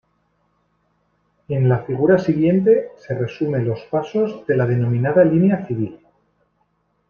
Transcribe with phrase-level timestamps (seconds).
[1.47, 5.99] En la Figura siguiente se resume los pasos de la denominada Línea Civil.